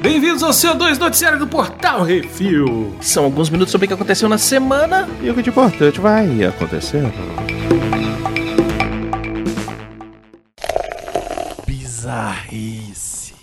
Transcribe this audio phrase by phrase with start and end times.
[0.00, 2.94] Bem-vindos ao CO2 Noticiário do Portal Refil.
[3.00, 5.08] São alguns minutos sobre o que aconteceu na semana.
[5.22, 7.04] E o que de importante vai acontecer.
[11.66, 13.34] Bizarrice.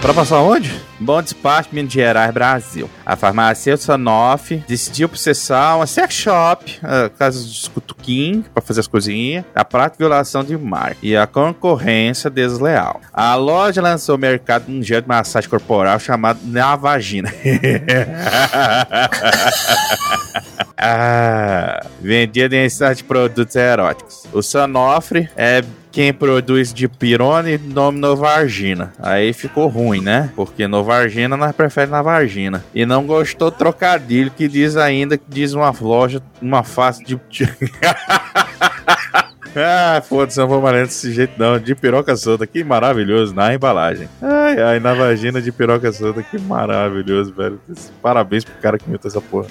[0.00, 0.87] Pra passar onde?
[1.00, 2.90] Bom Despacho, Minas Gerais, Brasil.
[3.06, 8.88] A farmacêutica Sanofi decidiu processar uma sex shop, a casa dos cutuquim, pra fazer as
[8.88, 13.00] coisinhas, a prática de violação de marca e a concorrência desleal.
[13.12, 17.32] A loja lançou ao mercado um gel de massagem corporal chamado Na Vagina.
[20.76, 24.24] ah, vendia densidade de produtos eróticos.
[24.32, 28.92] O Sanofre é quem produz de pirone, nome Novargina.
[28.98, 30.30] Aí ficou ruim, né?
[30.36, 32.64] Porque Novargina nós prefere na vagina.
[32.74, 37.18] E não gostou trocadilho que diz ainda que diz uma loja, uma face de.
[39.56, 41.58] Ah, foda-se, não vou mais desse jeito não.
[41.58, 44.08] De piroca solta, que maravilhoso na embalagem.
[44.22, 47.60] Ai, ai, na vagina de piroca solta, que maravilhoso, velho.
[48.00, 49.48] Parabéns pro cara que inventou essa porra.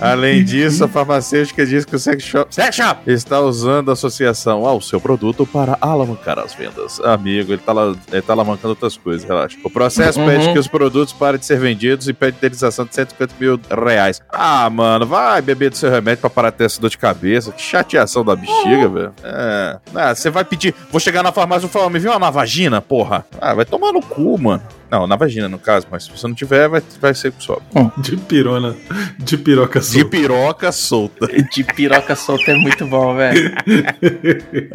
[0.00, 4.66] Além disso, a farmacêutica diz que o sex shop, sex shop está usando a associação
[4.66, 7.00] ao seu produto para alavancar as vendas.
[7.00, 9.56] Amigo, ele tá, lá, ele tá alavancando outras coisas, relaxa.
[9.64, 10.26] O processo Uhum.
[10.26, 14.20] pede que os produtos parem de ser vendidos e pede indenização de 150 mil reais.
[14.30, 17.52] Ah, mano, vai beber do seu remédio pra parar de ter essa dor de cabeça.
[17.52, 19.12] Que chateação da bexiga, velho.
[19.22, 19.78] É.
[19.94, 20.74] Ah, você vai pedir.
[20.90, 23.24] Vou chegar na farmácia e falar, me viu uma na vagina, porra?
[23.40, 24.62] Ah, vai tomar no cu, mano.
[24.94, 27.60] Não, na vagina, no caso, mas se você não tiver, vai, vai ser só.
[27.98, 28.76] De pirona.
[29.18, 30.08] De piroca De solta.
[30.08, 31.26] piroca solta.
[31.26, 33.52] De piroca solta é muito bom, velho.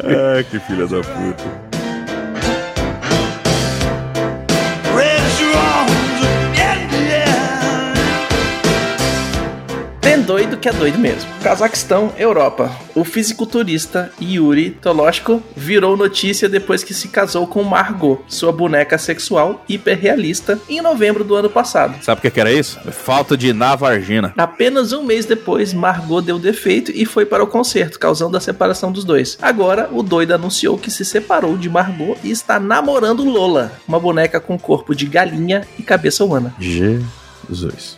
[0.02, 1.69] Ah, que filha da puta.
[10.30, 11.28] Doido que é doido mesmo.
[11.42, 12.70] Cazaquistão, Europa.
[12.94, 19.64] O fisiculturista Yuri Toloshko virou notícia depois que se casou com Margot, sua boneca sexual
[19.68, 22.00] hiperrealista, em novembro do ano passado.
[22.00, 22.78] Sabe o que, era isso?
[22.92, 24.32] Falta de navargina.
[24.38, 28.92] Apenas um mês depois, Margot deu defeito e foi para o concerto, causando a separação
[28.92, 29.36] dos dois.
[29.42, 34.38] Agora, o doido anunciou que se separou de Margot e está namorando Lola, uma boneca
[34.38, 36.54] com corpo de galinha e cabeça humana.
[36.60, 37.19] Jesus.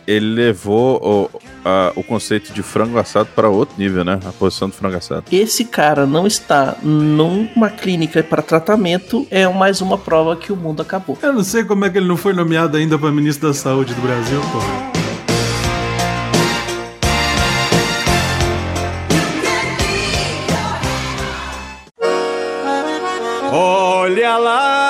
[0.07, 4.19] Ele levou o, a- o conceito de frango assado para outro nível, né?
[4.27, 5.23] A posição do frango assado.
[5.31, 10.81] Esse cara não está numa clínica para tratamento, é mais uma prova que o mundo
[10.81, 11.17] acabou.
[11.21, 13.93] Eu não sei como é que ele não foi nomeado ainda pra ministro da Saúde
[13.93, 14.93] do Brasil, porra.
[23.51, 24.82] Olha lá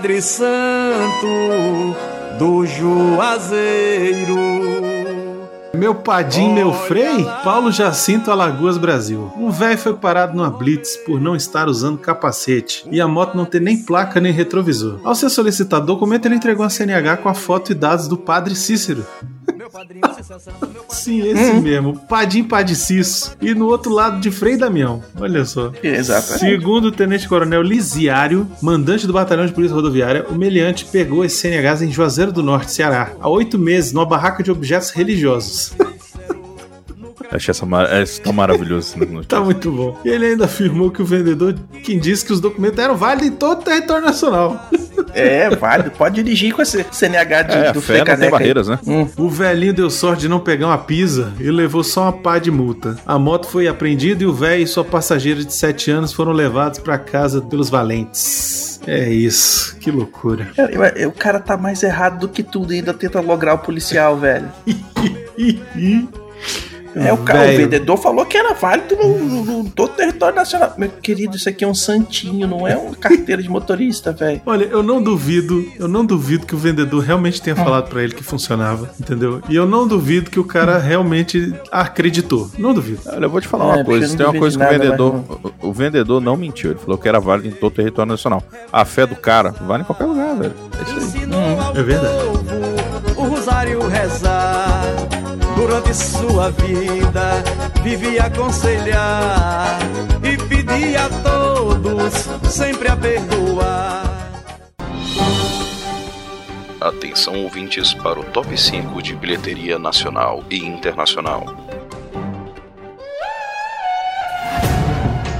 [0.00, 1.26] Padre Santo
[2.38, 4.34] do Juazeiro.
[5.74, 9.30] Meu padim, meu frei, Paulo Jacinto Alagoas, Brasil.
[9.36, 13.44] Um velho foi parado numa blitz por não estar usando capacete e a moto não
[13.44, 15.00] ter nem placa nem retrovisor.
[15.04, 18.56] Ao ser solicitado documento, ele entregou a CNH com a foto e dados do padre
[18.56, 19.04] Cícero.
[20.88, 23.36] Sim, esse mesmo, Padim Padiciço.
[23.40, 25.02] E no outro lado de Frei Damião.
[25.18, 25.72] Olha só.
[25.82, 26.38] Exatamente.
[26.38, 31.36] Segundo o Tenente Coronel Lisiário, mandante do Batalhão de Polícia Rodoviária, o meliante pegou esse
[31.36, 35.72] CNHs em Juazeiro do Norte, Ceará, há oito meses, numa barraca de objetos religiosos.
[37.30, 37.90] Achei essa, mar...
[37.92, 38.98] essa tá maravilhoso.
[38.98, 39.24] notícia.
[39.28, 39.96] Tá muito bom.
[40.04, 41.54] E ele ainda afirmou que o vendedor,
[41.84, 44.68] quem disse que os documentos eram válidos em todo o território nacional.
[45.14, 45.90] É, válido.
[45.90, 48.78] Pode dirigir com esse CNH de, É, do fé não tem barreiras, né?
[49.16, 52.50] O velhinho deu sorte de não pegar uma pisa e levou só uma pá de
[52.50, 52.96] multa.
[53.06, 56.78] A moto foi apreendida e o velho e sua passageira de 7 anos foram levados
[56.78, 58.80] pra casa pelos valentes.
[58.86, 60.48] É isso, que loucura.
[60.56, 63.54] Cara, eu- eu- o cara tá mais errado do que tudo e ainda tenta lograr
[63.54, 64.48] o policial, velho.
[66.94, 70.34] É, o, cara, o vendedor falou que era válido no, no, no todo o território
[70.34, 70.74] nacional.
[70.76, 74.40] Meu querido, isso aqui é um santinho, não é uma carteira de motorista, velho.
[74.44, 78.14] Olha, eu não duvido, eu não duvido que o vendedor realmente tenha falado pra ele
[78.14, 79.40] que funcionava, entendeu?
[79.48, 82.50] E eu não duvido que o cara realmente acreditou.
[82.58, 83.00] Não duvido.
[83.06, 84.16] Olha, eu vou te falar É, uma porque coisa.
[84.16, 85.14] Tem uma coisa que o vendedor.
[85.62, 86.70] O, o vendedor não mentiu.
[86.70, 88.42] Ele falou que era válido em todo o território nacional.
[88.72, 90.54] A fé do cara vale em qualquer lugar, velho.
[90.78, 91.20] É isso aí.
[91.64, 92.14] Ao é verdade.
[93.16, 94.49] o rosário rezar.
[95.70, 97.44] Durante sua vida,
[97.80, 99.78] vivia aconselhar
[100.20, 102.12] e pedia a todos
[102.52, 104.02] sempre a perdoar.
[106.80, 111.59] Atenção ouvintes para o top 5 de bilheteria nacional e internacional.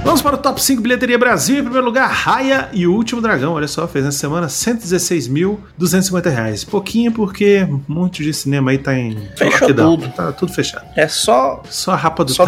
[0.02, 1.58] Vamos para o top 5 bilheteria Brasil.
[1.58, 3.52] Em primeiro lugar, Raia e o Último Dragão.
[3.52, 6.64] Olha só, fez nessa semana 116.250 reais.
[6.64, 9.96] Pouquinho porque muito de cinema aí tá em Fechou lockdown.
[9.98, 10.12] tudo.
[10.12, 10.86] Tá tudo fechado.
[10.96, 11.62] É só.
[11.68, 12.46] Só a rapa do Só.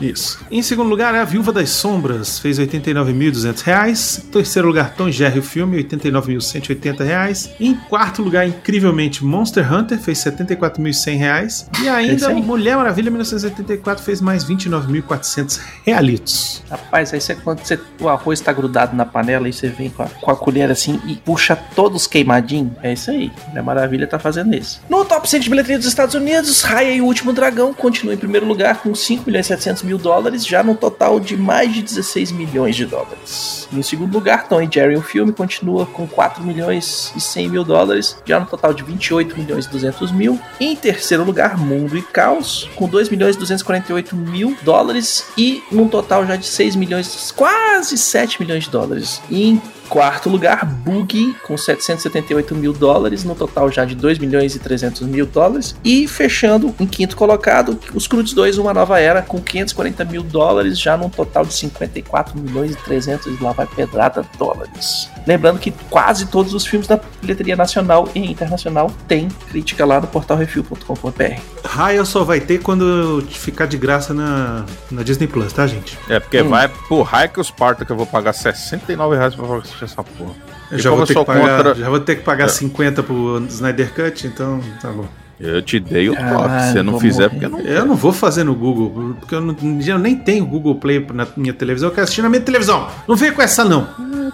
[0.00, 0.40] Isso.
[0.50, 4.22] Em segundo lugar, é a Viúva das Sombras, fez 89.200 reais.
[4.26, 7.50] Em terceiro lugar, Tom e Jerry, o filme, 89.180 reais.
[7.60, 11.68] Em quarto lugar, incrivelmente, Monster Hunter, fez 74.100 reais.
[11.82, 12.30] E ainda.
[12.30, 16.62] Mulher Maravilha, 1984, fez mais R$ 29.400 realitos.
[16.90, 20.02] Rapaz, aí você, quando você, o arroz tá grudado na panela e você vem com
[20.02, 22.72] a, com a colher assim e puxa todos queimadinhos.
[22.82, 23.30] É isso aí.
[23.46, 24.82] Mulher Maravilha tá fazendo isso.
[24.88, 28.16] No top 100 de bilheteria dos Estados Unidos, Raya e o Último Dragão continua em
[28.16, 31.80] primeiro lugar com 5 milhões e 700 mil dólares, já no total de mais de
[31.80, 33.68] 16 milhões de dólares.
[33.70, 37.62] No segundo lugar, Tom e Jerry, o filme, continua com 4 milhões e 100 mil
[37.62, 40.40] dólares, já no total de 28 milhões e 200 mil.
[40.58, 45.86] Em terceiro lugar, Mundo e Caos, com 2 milhões e 248 mil dólares e num
[45.86, 49.20] total já de 6 milhões, quase 7 milhões de dólares.
[49.30, 54.60] Em quarto lugar, Boogie, com 778 mil dólares, no total já de 2 milhões e
[54.60, 55.74] 300 mil dólares.
[55.84, 60.78] E fechando em quinto colocado, Os Cruz 2, Uma Nova Era, com 540 mil dólares,
[60.78, 65.10] já num total de 54 milhões e 300 e lá vai pedrada dólares.
[65.26, 70.06] Lembrando que quase todos os filmes da bilheteria nacional e internacional têm crítica lá no
[70.06, 71.40] portal refil.com.br.
[71.64, 75.98] Raya só vai ter quando ficar de graça na, na Disney Plus, tá, gente?
[76.08, 76.48] É, porque Hum.
[76.48, 79.44] vai pro raio que os parta que eu vou pagar 69 reais pra
[79.84, 80.32] assistir essa porra.
[80.70, 82.48] Eu já vou, eu ter que pagar, contra- já vou ter que pagar É.
[82.48, 85.06] 50 pro Snyder Cut, então tá bom.
[85.38, 86.28] Eu te dei o toque.
[86.28, 87.48] Caralho, Se você não fizer, morrer.
[87.48, 87.60] porque não.
[87.60, 89.56] Eu não vou fazer no Google, porque eu, não,
[89.86, 92.86] eu nem tenho Google Play na minha televisão, eu quero assistir na minha televisão.
[93.08, 93.88] Não vem com essa, não.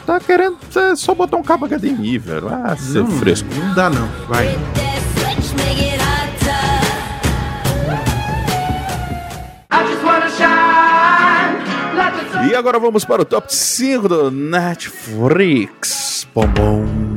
[0.04, 2.48] Tá querendo é só botar um cabo HDMI, velho.
[2.48, 3.48] Ah, seu não, fresco.
[3.56, 4.08] Não dá, não.
[4.28, 4.56] Vai.
[12.56, 16.26] Agora vamos para o top 5 do Netflix.
[16.34, 17.15] Bom, bom.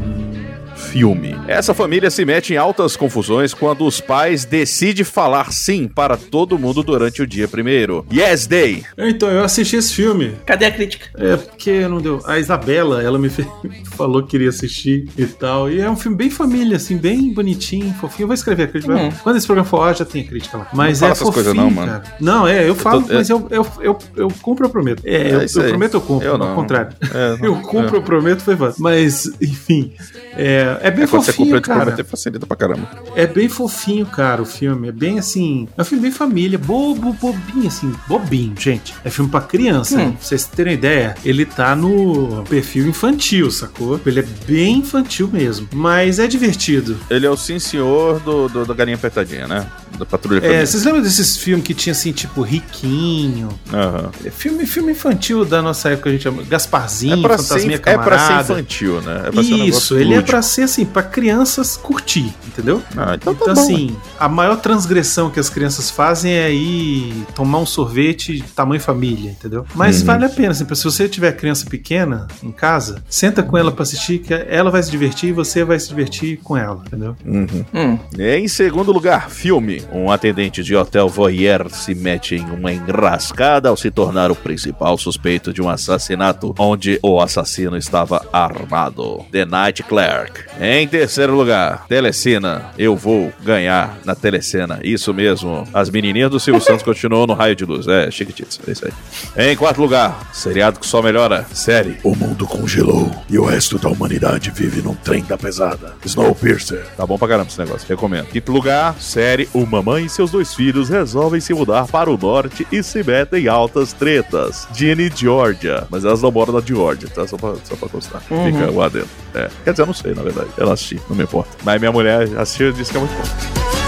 [0.91, 1.36] Filme.
[1.47, 6.57] Essa família se mete em altas confusões quando os pais decidem falar sim para todo
[6.57, 8.06] mundo durante o dia primeiro.
[8.12, 8.83] Yes Day.
[8.97, 10.33] Então, eu assisti esse filme.
[10.45, 11.07] Cadê a crítica?
[11.15, 12.21] É porque não deu.
[12.25, 13.30] A Isabela, ela me
[13.95, 15.69] falou que queria assistir e tal.
[15.69, 18.24] E é um filme bem família, assim, bem bonitinho, fofinho.
[18.24, 18.94] Eu vou escrever a crítica.
[18.94, 19.12] Uhum.
[19.24, 20.68] Quando esse programa for, ar, já tem a crítica lá.
[20.74, 21.92] Mas fala é essas fofinho, coisas não, mano.
[21.92, 22.03] cara.
[22.19, 25.01] Não, é, eu falo, tô- mas eu, eu, eu, eu compro, eu prometo.
[25.06, 26.27] É, É eu, eu prometo, eu compro.
[26.27, 26.56] Eu ao não.
[26.56, 26.95] contrário.
[27.13, 27.45] É, não.
[27.45, 28.81] Eu compro, eu prometo, foi fácil.
[28.81, 29.94] Mas, enfim,
[30.35, 32.04] é, é bem É quando você fofinho, compra de cara.
[32.06, 32.88] facilita pra caramba.
[33.16, 34.88] É bem fofinho, cara, o filme.
[34.90, 35.68] É bem assim.
[35.78, 38.94] É um filme bem família, bobo, bobinho, assim, bobinho, gente.
[39.04, 39.98] É filme pra criança.
[40.00, 40.12] Hum.
[40.14, 44.00] Pra vocês terem ideia, ele tá no perfil infantil, sacou?
[44.06, 45.68] Ele é bem infantil mesmo.
[45.74, 46.98] Mas é divertido.
[47.10, 49.66] Ele é o sim senhor do, do- da galinha apertadinha, né?
[49.98, 53.50] Da patrulha É, vocês lembram desses filmes que tinha assim, tipo, Riquinho?
[53.74, 54.10] Aham.
[54.24, 56.44] É filme, filme infantil da nossa época, a gente chama.
[56.44, 58.54] Gasparzinho, É pra, ser, Fantasminha é pra ser Camarada.
[58.54, 59.24] infantil, né?
[59.26, 60.30] É pra ser um Isso, ele é lúdico.
[60.31, 62.81] pra ser assim, pra crianças curtir, entendeu?
[62.95, 63.62] Ah, então tá Então, bom.
[63.62, 69.31] assim, a maior transgressão que as crianças fazem é ir tomar um sorvete tamanho família,
[69.31, 69.66] entendeu?
[69.75, 70.06] Mas Uhum.
[70.07, 73.83] vale a pena, assim, se você tiver criança pequena em casa, senta com ela pra
[73.83, 77.16] assistir, que ela vai se divertir e você vai se divertir com ela, entendeu?
[77.25, 77.66] Uhum.
[77.74, 79.81] Hum, Em segundo lugar, filme.
[79.92, 84.98] Um atendente de hotel voyeur se mete em uma enrascada ao se tornar o principal
[84.98, 89.25] suspeito de um assassinato onde o assassino estava armado.
[89.31, 90.42] The Night Clerk.
[90.59, 92.71] Em terceiro lugar, Telecena.
[92.77, 94.80] Eu vou ganhar na Telecena.
[94.83, 95.66] Isso mesmo.
[95.73, 97.87] As menininhas do Silvio Santos continuam no raio de luz.
[97.87, 98.59] É, chiquititas.
[98.68, 99.51] É isso aí.
[99.51, 101.45] Em quarto lugar, seriado que só melhora.
[101.54, 101.97] Série.
[102.04, 105.95] O mundo congelou e o resto da humanidade vive num trem da pesada.
[106.04, 106.85] Snowpiercer.
[106.97, 108.25] Tá bom pra caramba esse negócio, recomendo.
[108.25, 112.68] Quinto lugar, série Uma Mãe e seus dois filhos resolvem se mudar para o norte
[112.71, 114.68] e se metem em altas tretas.
[114.73, 115.87] Ginny Georgia.
[115.89, 117.25] Mas elas não moram na Georgia, tá?
[117.25, 118.21] Só pra, só pra constar.
[118.30, 118.45] Uhum.
[118.45, 119.07] Fica o adendo.
[119.33, 119.49] É.
[119.63, 120.48] Quer dizer, eu não sei, na verdade.
[120.57, 121.49] Ela assisti, não me importa.
[121.63, 123.79] Mas minha mulher assistiu e disse que é muito bom.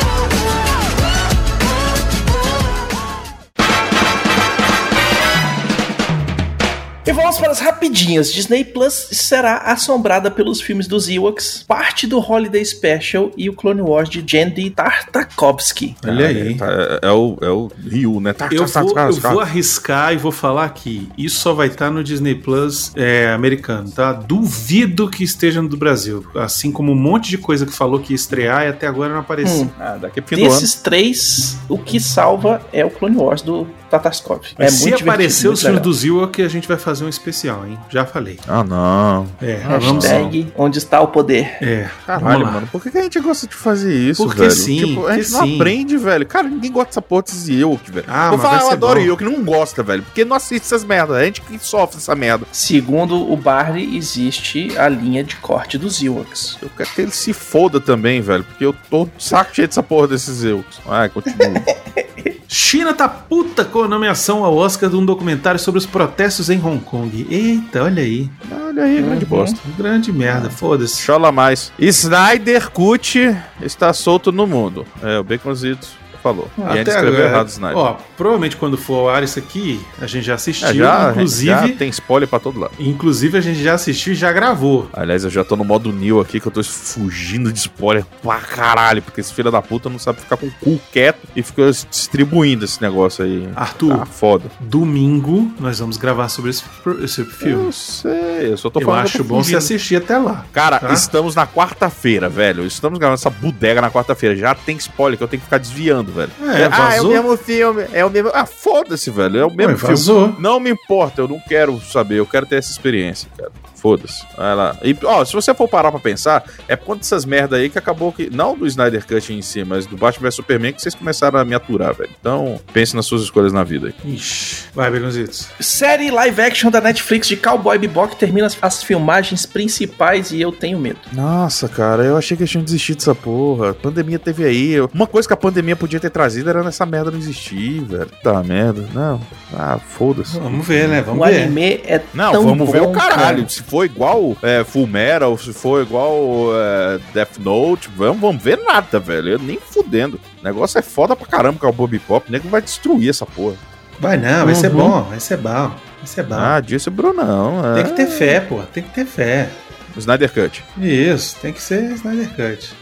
[7.04, 8.32] E vamos para as rapidinhas.
[8.32, 13.82] Disney Plus será assombrada pelos filmes dos Ewoks, parte do Holiday Special e o Clone
[13.82, 15.96] Wars de Jandy Tartakovsky.
[16.08, 16.56] Olha Ah, aí.
[16.56, 16.68] tá,
[17.02, 18.34] É, é o, é o Ryu, né?
[18.34, 21.68] Tá, Eu tá, vou, tá, eu vou arriscar e vou falar que isso só vai
[21.68, 24.14] estar no Disney Plus é, americano, tá?
[24.14, 26.24] Duvido que esteja no do Brasil.
[26.36, 29.22] Assim como um monte de coisa que falou que ia estrear e até agora não
[29.22, 29.64] apareceu.
[29.64, 29.70] Hum.
[29.80, 30.44] Ah, daqui ano.
[30.44, 34.42] Desses três, o que salva é o Clone Wars do Tataskov.
[34.58, 37.66] Mas é se muito aparecer os filmes do Zillow, a gente vai fazer um especial,
[37.68, 37.78] hein?
[37.90, 38.40] Já falei.
[38.48, 39.28] Ah, não.
[39.42, 41.58] É, Hashtag onde está o poder.
[41.62, 44.52] É, Caralho, mano, por que que a gente gosta de fazer isso, Porque velho?
[44.52, 45.56] sim, tipo, a gente que não sim.
[45.56, 46.26] aprende, velho.
[46.26, 48.06] Cara, ninguém gosta dessa porra desse Yelk, velho.
[48.08, 49.06] Ah, Vou mas falar, vai eu ser adoro bom.
[49.06, 50.04] Yelk, não gosta, velho.
[50.04, 51.18] Porque não assiste essas merdas.
[51.18, 52.46] A gente que sofre essa merda.
[52.52, 56.58] Segundo o Barney, existe a linha de corte dos Ewoks.
[56.62, 58.44] Eu quero que ele se foda também, velho.
[58.44, 60.80] Porque eu tô de saco cheio dessa porra desses Yelks.
[60.86, 61.62] Vai, continua.
[62.54, 66.60] China tá puta com a nomeação ao Oscar de um documentário sobre os protestos em
[66.62, 67.26] Hong Kong.
[67.30, 68.30] Eita, olha aí.
[68.52, 69.58] Olha aí, grande bosta.
[69.78, 71.02] Grande merda, foda-se.
[71.02, 71.72] Chola mais.
[71.80, 74.86] Snyder Cut está solto no mundo.
[75.02, 76.50] É, o Baconzitos falou.
[76.58, 77.78] e a gente escreveu errado Snyder.
[77.78, 80.68] Ó, provavelmente quando for ao ar isso aqui, a gente já assistiu.
[80.70, 82.74] É, já, inclusive, já tem spoiler pra todo lado.
[82.80, 84.90] inclusive, a gente já assistiu e já gravou.
[84.94, 88.38] Aliás, eu já tô no modo New aqui, que eu tô fugindo de spoiler pra
[88.40, 91.70] caralho, porque esse filho da puta não sabe ficar com o cu quieto e fica
[91.90, 93.48] distribuindo esse negócio aí.
[93.56, 94.50] Arthur, Tá foda.
[94.60, 96.64] domingo nós vamos gravar sobre esse,
[97.04, 97.66] esse filme.
[97.66, 99.02] Eu sei, eu só tô Eu falando.
[99.06, 100.46] que acho bom você assistir até lá.
[100.52, 100.94] Cara, tá?
[100.94, 102.66] estamos na quarta-feira, velho.
[102.66, 104.36] Estamos gravando essa bodega na quarta-feira.
[104.36, 106.32] Já tem spoiler que eu tenho que ficar desviando, velho.
[106.42, 107.86] É, ah, é o mesmo filme.
[107.94, 108.30] É o mesmo.
[108.34, 109.40] Ah, foda-se, velho.
[109.40, 109.96] É o mesmo Ué, filme.
[109.96, 110.36] vazou.
[110.40, 113.52] Não me importa, eu não quero saber, eu quero ter essa experiência, cara.
[113.76, 114.24] Foda-se.
[114.38, 114.78] Vai lá.
[114.84, 117.80] E, ó, se você for parar pra pensar, é por conta dessas merda aí que
[117.80, 118.30] acabou que.
[118.30, 121.44] Não do Snyder Cut em si, mas do Batman vs Superman que vocês começaram a
[121.44, 122.12] me aturar, velho.
[122.20, 124.14] Então, pense nas suas escolhas na vida aí.
[124.14, 125.50] Ixi, vai, Begonzitos.
[125.60, 130.52] Série live action da Netflix de Cowboy Bebop termina as, as filmagens principais e eu
[130.52, 131.00] tenho medo.
[131.12, 133.72] Nossa, cara, eu achei que eles tinham desistido dessa porra.
[133.72, 134.76] A pandemia teve aí.
[134.94, 138.10] Uma coisa que a pandemia podia ter trazido era nessa merda não existir, velho.
[138.24, 138.86] Tá merda.
[138.94, 139.22] Não.
[139.54, 140.38] Ah, foda-se.
[140.40, 141.02] Vamos ver, né?
[141.02, 141.44] Vamos o ver.
[141.44, 143.38] anime é Não, tão vamos ver bom, o caralho.
[143.38, 143.50] cara.
[143.50, 146.16] Se for igual é, Full Metal, se for igual
[146.56, 149.30] é, Death Note, vamos, vamos ver nada, velho.
[149.30, 150.20] Eu nem fudendo.
[150.42, 152.28] O negócio é foda pra caramba com o Bob Pop.
[152.28, 153.56] O nego vai destruir essa porra.
[154.00, 154.78] Vai não, vai ser Uhum.
[154.78, 155.52] bom, vai ser bom.
[155.70, 156.36] Vai ser bom.
[156.36, 157.62] Ah, disse o Brunão.
[157.76, 157.86] tem é.
[157.86, 158.60] que ter fé, pô.
[158.74, 159.48] Tem que ter fé.
[159.96, 160.64] Snyder Cut.
[160.80, 162.74] Isso, tem que ser Snyder Cut.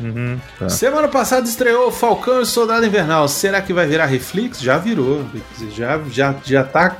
[0.00, 0.68] Uhum, tá.
[0.68, 3.28] Semana passada estreou Falcão e o Soldado Invernal.
[3.28, 4.60] Será que vai virar Reflex?
[4.60, 5.24] Já virou.
[5.74, 6.96] Já, já, já tá.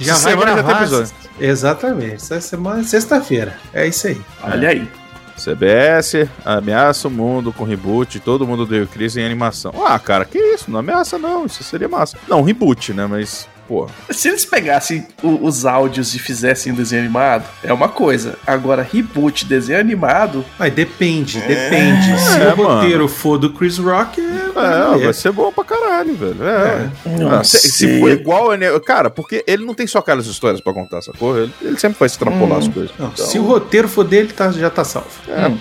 [0.00, 0.82] Já Essa vai semana já tem gravar.
[0.82, 1.12] episódio.
[1.40, 2.14] Exatamente.
[2.14, 3.56] Essa semana é sexta-feira.
[3.72, 4.20] É isso aí.
[4.42, 4.88] Olha aí.
[5.36, 9.72] CBS ameaça o mundo com reboot, todo mundo deu crise em animação.
[9.84, 10.70] Ah, cara, que isso?
[10.70, 12.16] Não ameaça não, isso seria massa.
[12.28, 13.06] Não, reboot, né?
[13.06, 13.88] Mas, pô.
[14.12, 18.36] Se eles pegassem o- os áudios e fizessem desenho animado, é uma coisa.
[18.46, 22.18] Agora, reboot, desenho animado, Mas depende, depende.
[22.20, 24.94] Se É, o roteiro for do Chris Rock, é.
[24.94, 26.36] É, vai ser bom pra caralho, velho.
[26.46, 26.90] É.
[27.18, 28.66] Não Ah, se, se for igual, né?
[28.80, 31.38] cara, porque ele não tem só aquelas histórias pra contar, sacou?
[31.38, 32.90] Ele, ele sempre vai extrapolar as coisas.
[32.98, 35.08] Não, Então, Se o roteiro for dele, tá, já tá salvo.
[35.28, 35.58] é, Hum.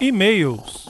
[0.00, 0.84] E-mails.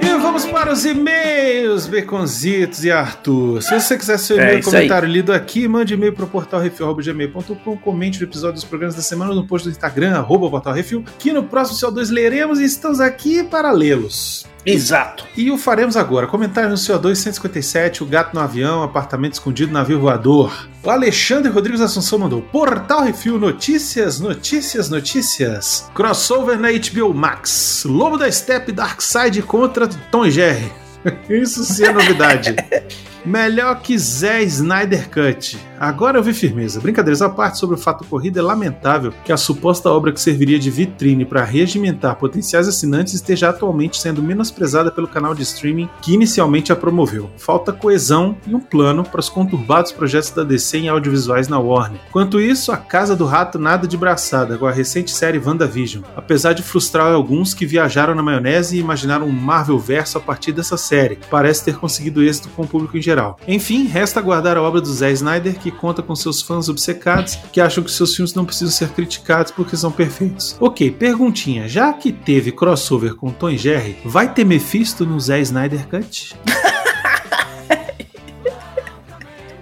[0.00, 3.60] E vamos para os e-mails, Beconzitos e Arthur.
[3.62, 6.60] Se você quiser seu É e-mail isso comentário lido aqui, mande e-mail para o portal
[6.60, 11.04] refil.gmail.com, comente o episódio dos programas da semana no post do Instagram, arroba portal refil,
[11.18, 14.46] que no próximo CO2 leremos e estamos aqui para lê-los.
[14.64, 15.24] Exato.
[15.36, 16.26] E o faremos agora.
[16.26, 20.68] Comentário no CO2 157, o gato no avião, apartamento escondido, navio voador.
[20.82, 25.90] O Alexandre Rodrigues Assunção mandou Portal Refil, notícias, notícias, notícias.
[25.94, 27.84] Crossover na HBO Max.
[27.86, 30.70] Lobo da Steppe Darkseid contra Tom Jerry.
[31.28, 32.54] Isso sim é novidade.
[33.28, 35.58] Melhor que Zé Snyder Cut.
[35.78, 36.80] Agora eu vi firmeza.
[36.80, 40.58] Brincadeiras à parte sobre o fato ocorrido, é lamentável que a suposta obra que serviria
[40.58, 46.14] de vitrine para regimentar potenciais assinantes esteja atualmente sendo menosprezada pelo canal de streaming que
[46.14, 47.30] inicialmente a promoveu.
[47.36, 52.00] Falta coesão e um plano para os conturbados projetos da DC em audiovisuais na Warner.
[52.10, 56.54] Quanto isso, a Casa do Rato nada de braçada com a recente série WandaVision, apesar
[56.54, 60.78] de frustrar alguns que viajaram na maionese e imaginaram um Marvel verso a partir dessa
[60.78, 61.18] série.
[61.30, 63.17] Parece ter conseguido êxito com o público em geral.
[63.46, 67.60] Enfim, resta aguardar a obra do Zé Snyder, que conta com seus fãs obcecados que
[67.60, 70.56] acham que seus filmes não precisam ser criticados porque são perfeitos.
[70.60, 75.40] Ok, perguntinha: já que teve crossover com Tom e Jerry, vai ter Mephisto no Zé
[75.40, 76.36] Snyder Cut?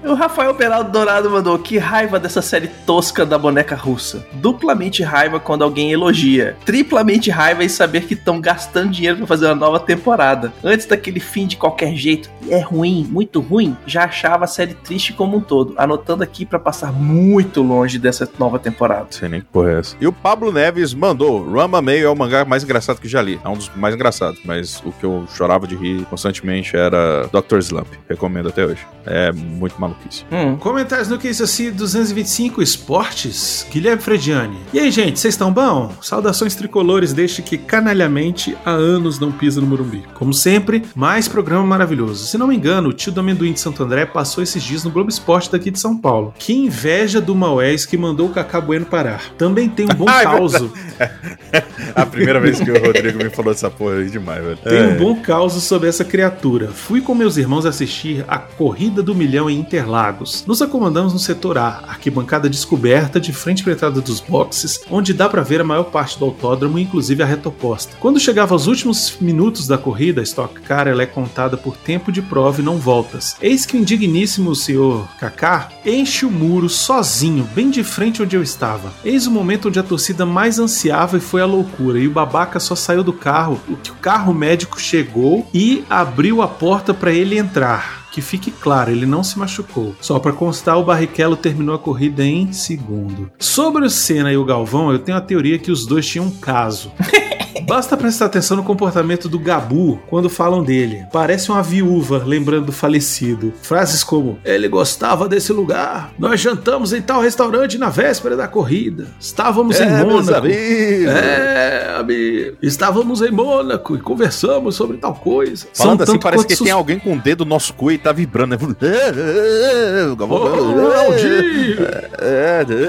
[0.07, 4.25] O Rafael Beraldo Dourado mandou que raiva dessa série tosca da boneca russa.
[4.35, 6.57] Duplamente raiva quando alguém elogia.
[6.65, 10.53] Triplamente raiva em saber que estão gastando dinheiro pra fazer uma nova temporada.
[10.63, 15.13] Antes daquele fim de qualquer jeito, é ruim, muito ruim, já achava a série triste
[15.13, 15.75] como um todo.
[15.77, 19.09] Anotando aqui pra passar muito longe dessa nova temporada.
[19.11, 19.97] Sei nem que porra é essa.
[20.01, 23.41] E o Pablo Neves mandou: Rama Meio é o mangá mais engraçado que já li.
[23.45, 27.59] É um dos mais engraçados, mas o que eu chorava de rir constantemente era Dr.
[27.59, 27.89] Slump.
[28.09, 28.87] Recomendo até hoje.
[29.05, 29.96] É muito maluco.
[30.31, 30.57] Hum.
[30.57, 34.57] Comentários no que isso assim 225 Esportes, Guilherme Frediani.
[34.73, 35.93] E aí, gente, vocês estão bom?
[36.00, 40.05] Saudações tricolores, deixe que canalhamente há anos não pisa no Morumbi.
[40.15, 42.26] Como sempre, mais programa maravilhoso.
[42.26, 44.91] Se não me engano, o tio do amendoim de Santo André passou esses dias no
[44.91, 46.33] Globo Esporte daqui de São Paulo.
[46.38, 49.33] Que inveja do Maués que mandou o Cacá Bueno parar.
[49.37, 50.73] Também tem um bom causo.
[51.95, 54.57] A primeira vez que o Rodrigo me falou dessa porra aí demais, velho.
[54.59, 54.83] Tem É.
[54.88, 56.69] um bom caos sobre essa criatura.
[56.69, 60.45] Fui com meus irmãos assistir a Corrida do Milhão em Interlagos.
[60.47, 65.14] Nos acomodamos no setor A, arquibancada descoberta de frente para a entrada dos boxes, onde
[65.14, 67.97] dá para ver a maior parte do autódromo, inclusive a reta oposta.
[68.00, 72.11] Quando chegava aos últimos minutos da corrida, a Stock Car ela é contada por tempo
[72.11, 73.37] de prova e não voltas.
[73.40, 78.43] Eis que o indigníssimo senhor Kaká enche o muro sozinho, bem de frente onde eu
[78.43, 78.93] estava.
[79.05, 82.59] Eis o momento onde a torcida mais ansiava e foi a loucura, e o babaca
[82.59, 87.12] só saiu do carro, o que o carro médico chegou e abriu a porta para
[87.12, 88.06] ele entrar.
[88.16, 89.94] Que fique claro, ele não se machucou.
[90.00, 93.30] Só para constar, o Barrichello terminou a corrida em segundo.
[93.38, 96.30] Sobre o Senna e o Galvão, eu tenho a teoria que os dois tinham um
[96.30, 96.90] caso.
[97.63, 101.05] Basta prestar atenção no comportamento do Gabu quando falam dele.
[101.13, 103.53] Parece uma viúva lembrando do falecido.
[103.63, 106.13] Frases como: Ele gostava desse lugar.
[106.19, 109.07] Nós jantamos em tal restaurante na véspera da corrida.
[109.21, 110.47] Estávamos em meus Mônaco.
[110.49, 112.57] É, amigo.
[112.63, 115.67] Estávamos em Mônaco e conversamos sobre tal coisa.
[115.73, 117.99] Falando assim, tanto parece que sus- tem alguém com o dedo no nosso cu e
[117.99, 118.59] tá vibrando, né?
[120.19, 121.77] Ô, Ronaldinho!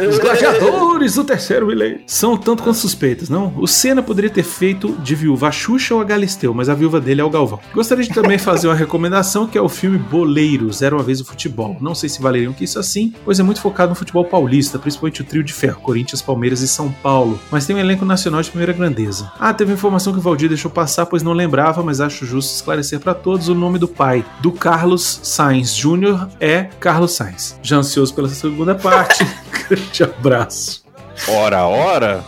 [0.10, 3.54] Os gladiadores do terceiro milênio são tanto quanto suspeitas, não?
[3.58, 7.00] O Senna poderia ter feito de viúva a Xuxa ou a Galisteu, mas a viúva
[7.00, 7.60] dele é o Galvão.
[7.74, 11.26] Gostaria de também fazer uma recomendação que é o filme Boleiros, Era Uma Vez o
[11.26, 11.78] Futebol.
[11.80, 15.22] Não sei se valeriam que isso assim, pois é muito focado no futebol paulista, principalmente
[15.22, 18.50] o trio de ferro, Corinthians, Palmeiras e São Paulo, mas tem um elenco nacional de
[18.50, 19.32] primeira grandeza.
[19.40, 23.00] Ah, teve informação que o Valdir deixou passar, pois não lembrava, mas acho justo esclarecer
[23.00, 27.60] para todos o nome do pai, do Carlos Sainz Júnior, é Carlos Sainz.
[27.62, 29.24] Já ansioso pela segunda parte,
[29.70, 30.87] grande abraço.
[31.28, 32.24] Ora, ora.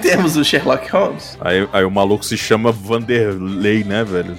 [0.00, 1.36] Temos o Sherlock Holmes.
[1.40, 4.36] Aí, aí o maluco se chama Vanderlei, né, velho?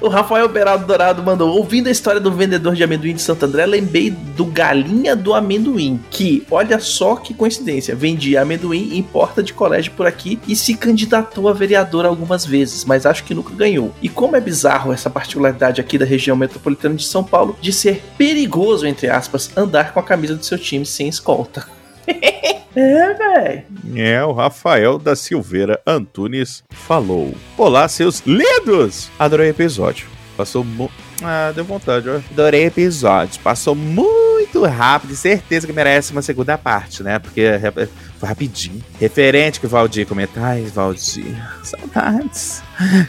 [0.00, 3.66] O Rafael Berado Dourado mandou: Ouvindo a história do vendedor de amendoim de Santo André,
[3.66, 9.52] lembrei do Galinha do Amendoim, que, olha só que coincidência, vendia amendoim em porta de
[9.52, 13.94] colégio por aqui e se candidatou a vereador algumas vezes, mas acho que nunca ganhou.
[14.00, 18.02] E como é bizarro essa particularidade aqui da região metropolitana de São Paulo de ser
[18.16, 21.66] perigoso, entre aspas, andar com a camisa do seu time sem escolta.
[22.76, 23.62] é, velho.
[23.96, 27.34] É, o Rafael da Silveira Antunes falou.
[27.56, 29.10] Olá, seus lindos!
[29.18, 30.06] Adorei o episódio.
[30.36, 30.90] Passou mu...
[31.22, 32.16] Ah, deu vontade, ó.
[32.32, 33.40] Adorei o episódio.
[33.40, 37.18] Passou muito rápido e certeza que merece uma segunda parte, né?
[37.18, 37.88] Porque é- é-
[38.24, 38.82] rapidinho.
[39.00, 40.42] Referente que o Valdir comentou.
[40.42, 42.62] Ai, Valdir, saudades.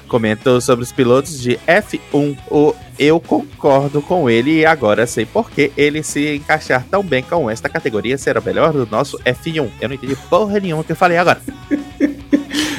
[0.08, 2.38] Comentou sobre os pilotos de F1.
[2.50, 7.24] O, eu concordo com ele e agora sei por que ele se encaixar tão bem
[7.24, 9.70] com esta categoria será melhor do nosso F1.
[9.82, 11.42] Eu não entendi porra nenhuma que eu falei agora.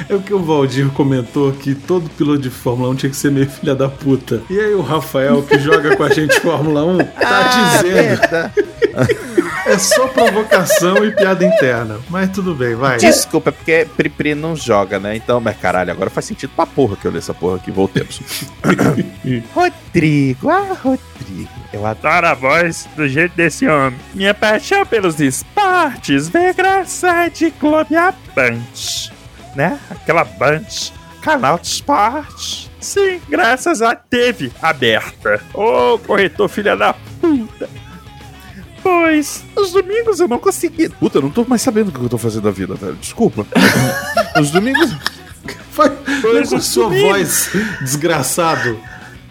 [0.09, 3.33] É o que o Valdir comentou que todo piloto de Fórmula 1 tinha que ser
[3.33, 4.40] meio filha da puta.
[4.49, 8.20] E aí o Rafael, que joga com a gente Fórmula 1, tá dizendo.
[9.66, 11.98] É só provocação e piada interna.
[12.09, 12.98] Mas tudo bem, vai.
[12.98, 15.16] Desculpa, é porque Pripri não joga, né?
[15.16, 17.70] Então, mas caralho, agora faz sentido pra porra que eu li essa porra aqui.
[17.72, 18.20] Voltemos.
[19.52, 21.50] Rodrigo, ah, Rodrigo.
[21.72, 23.98] Eu adoro a voz do jeito desse homem.
[24.14, 28.62] Minha paixão pelos esportes vem graças de Clube a Band,
[29.55, 29.79] né?
[29.90, 30.64] Aquela Band,
[31.20, 32.70] canal de esporte.
[32.81, 35.42] Sim, graças a TV aberta.
[35.52, 36.94] Ô, corretor filha da.
[38.87, 40.88] Pois, nos domingos eu não consegui.
[40.88, 42.94] Puta, eu não tô mais sabendo o que eu tô fazendo da vida, velho.
[42.94, 43.44] Desculpa.
[44.40, 44.94] Os domingos.
[45.72, 45.90] Foi
[46.22, 48.79] Pois com sua voz, desgraçado.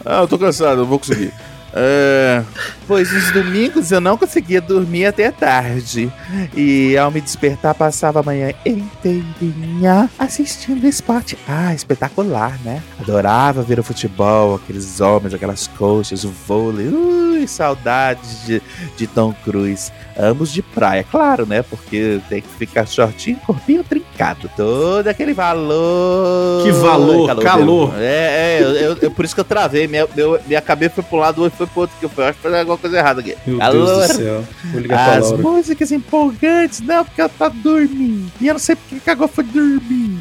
[0.06, 1.32] Ah, eu tô cansado, eu vou conseguir.
[1.76, 2.42] É...
[2.88, 6.12] Pois nos domingos eu não conseguia dormir até tarde.
[6.56, 11.38] E ao me despertar, passava a manhã inteirinha assistindo esporte.
[11.48, 12.82] Ah, espetacular, né?
[13.00, 16.88] Adorava ver o futebol, aqueles homens, aquelas coxas, o vôlei.
[16.88, 18.62] Ui, saudades de,
[18.96, 19.92] de Tom Cruise.
[20.18, 21.62] Ambos de praia, claro, né?
[21.62, 24.50] Porque tem que ficar shortinho, corpinho trincado.
[24.56, 26.64] Todo aquele valor.
[26.64, 27.90] Que valor, calor.
[27.90, 27.94] mesmo.
[28.00, 29.88] É, é, eu, eu- eu- por isso que eu travei.
[29.88, 31.96] Minha, meu- minha cabeça foi pro lado e foi pro outro.
[32.00, 33.36] Que eu fui, acho que foi alguma coisa errada aqui.
[33.46, 33.86] Meu Calor.
[33.86, 34.44] Deus do céu.
[34.72, 35.38] Vou ligar pra As Laura.
[35.44, 38.32] músicas empolgantes, não, porque ela tá dormindo.
[38.42, 40.20] E eu não sei porque que agora foi dormir.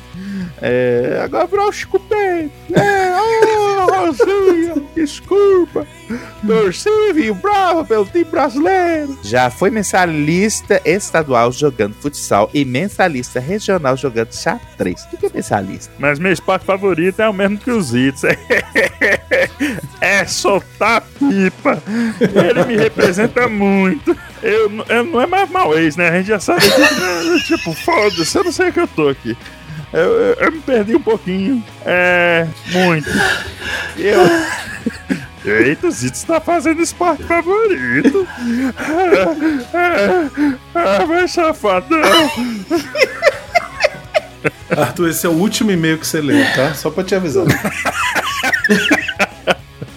[0.60, 2.52] É, agora virou o Chico Bento.
[2.72, 4.74] É, oh, Rosinha.
[4.94, 5.86] Desculpa.
[6.46, 9.18] Torci Rio Bravo pelo time brasileiro.
[9.22, 15.06] Já foi mensalista estadual jogando futsal e mensalista regional jogando xadrez.
[15.12, 15.92] O que é mensalista?
[15.98, 18.22] Mas meu esporte favorito é o mesmo que os hits.
[20.00, 21.82] É soltar pipa.
[22.20, 24.16] Ele me representa muito.
[24.42, 26.08] Eu, eu não é mais mal ex, né?
[26.10, 29.36] A gente já sabe que, tipo, foda-se, eu não sei o que eu tô aqui.
[29.94, 31.62] Eu, eu- eu me perdi um pouquinho.
[31.86, 32.46] É.
[32.72, 33.08] Muito.
[33.96, 34.20] Eu.
[35.46, 38.26] Eita, o Zito tá fazendo esporte favorito.
[39.74, 40.28] Ah,
[40.74, 42.00] ah, vai safadão.
[44.76, 46.74] Arthur, esse é o último e-mail que você leu, tá?
[46.74, 47.44] Só pra te avisar.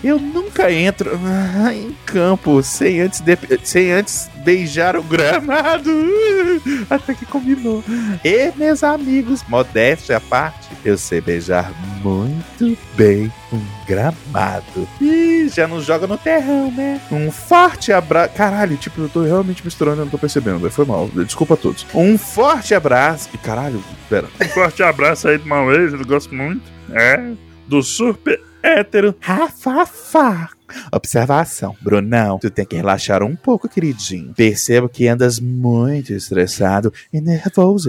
[0.08, 5.92] Eu nunca entro ah, em campo sem antes, de- sem antes beijar o gramado.
[6.90, 7.84] Até que combinou.
[8.24, 14.88] E, meus amigos, modéstia à parte, eu sei beijar muito bem um gramado.
[15.02, 17.02] Ih, já não joga no terrão, né?
[17.12, 18.34] Um forte abraço.
[18.34, 20.72] Caralho, tipo, eu tô realmente misturando, eu não tô percebendo.
[20.72, 21.10] Foi mal.
[21.14, 21.86] Desculpa a todos.
[21.94, 23.28] Um forte abraço.
[23.34, 24.28] E caralho, pera.
[24.42, 26.62] Um forte abraço aí do vez, eu gosto muito.
[26.94, 27.32] É.
[27.68, 29.16] Do super hétero.
[29.22, 30.57] Rafafa.
[30.92, 34.34] Observação, Brunão, tu tem que relaxar um pouco, queridinho.
[34.36, 37.88] Percebo que andas muito estressado e nervoso.